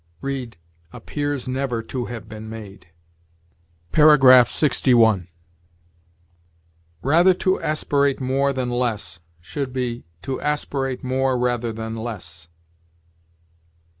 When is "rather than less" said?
11.37-12.47